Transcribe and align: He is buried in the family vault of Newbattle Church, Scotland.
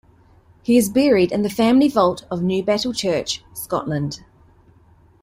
He 0.63 0.77
is 0.77 0.89
buried 0.89 1.31
in 1.31 1.43
the 1.43 1.49
family 1.51 1.87
vault 1.87 2.25
of 2.31 2.39
Newbattle 2.39 2.95
Church, 2.97 3.43
Scotland. 3.53 4.23